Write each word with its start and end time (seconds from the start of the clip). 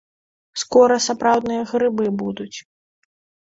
Скора 0.61 0.97
сапраўдныя 1.09 1.69
грыбы 1.75 2.05
будуць. 2.25 2.53